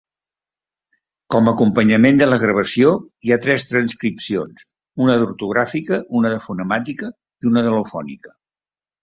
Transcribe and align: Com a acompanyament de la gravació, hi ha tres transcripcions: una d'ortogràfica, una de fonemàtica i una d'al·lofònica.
Com 1.33 1.49
a 1.49 1.51
acompanyament 1.57 2.21
de 2.21 2.27
la 2.29 2.39
gravació, 2.43 2.93
hi 3.27 3.33
ha 3.35 3.37
tres 3.43 3.67
transcripcions: 3.73 4.65
una 5.07 5.19
d'ortogràfica, 5.25 6.01
una 6.23 6.33
de 6.37 6.41
fonemàtica 6.49 7.13
i 7.13 7.53
una 7.53 7.67
d'al·lofònica. 7.71 8.37